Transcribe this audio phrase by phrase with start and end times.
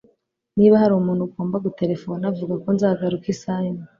[0.57, 3.85] Niba hari umuntu ugomba guterefona, vuga ko nzagaruka isaha imwe.